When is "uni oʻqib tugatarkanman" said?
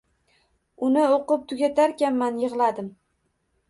0.87-2.45